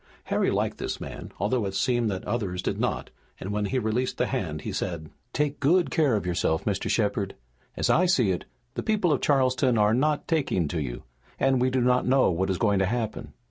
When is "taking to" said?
10.27-10.81